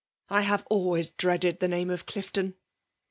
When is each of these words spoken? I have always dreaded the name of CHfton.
I 0.29 0.41
have 0.41 0.65
always 0.67 1.11
dreaded 1.11 1.59
the 1.59 1.67
name 1.67 1.91
of 1.91 2.07
CHfton. 2.07 2.55